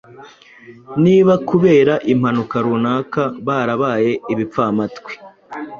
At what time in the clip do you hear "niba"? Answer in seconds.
1.03-1.33